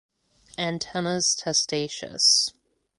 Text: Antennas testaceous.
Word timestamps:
Antennas 0.57 1.35
testaceous. 1.35 2.53